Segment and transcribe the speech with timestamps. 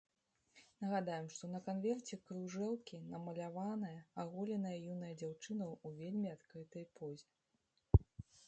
[0.83, 3.93] Нагадаем, што на канверце кружэлкі намаляваная
[4.25, 8.05] аголеная юная дзяўчына ў вельмі адкрытай позе.